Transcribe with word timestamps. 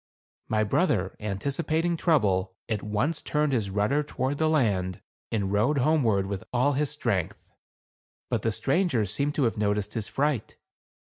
My 0.47 0.63
brother, 0.63 1.15
anticipating 1.19 1.95
trouble, 1.95 2.55
at 2.67 2.81
once 2.81 3.21
turned 3.21 3.53
his 3.53 3.69
rudder 3.69 4.01
toward 4.01 4.41
land, 4.41 4.99
and 5.31 5.53
rowed 5.53 5.77
homeward 5.77 6.25
with 6.25 6.43
all 6.51 6.73
his 6.73 6.89
strength. 6.89 7.51
But 8.27 8.41
the 8.41 8.51
strangers 8.51 9.13
seemed 9.13 9.35
to 9.35 9.43
have 9.43 9.59
noticed 9.59 9.93
his 9.93 10.07
fright. 10.07 10.57